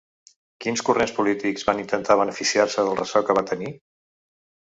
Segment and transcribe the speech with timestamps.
[0.63, 3.69] Quins corrents polítics van intentar beneficiar-se del ressò que van tenir?